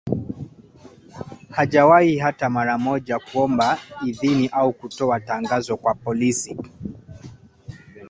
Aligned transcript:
Hawajawahi 1.49 2.17
hata 2.17 2.49
mara 2.49 2.77
moja 2.77 3.19
kuomba 3.19 3.79
idhini 4.05 4.47
au 4.47 4.73
kutoa 4.73 5.19
tangazo 5.19 5.77
kwa 5.77 5.93
polisi 5.95 6.57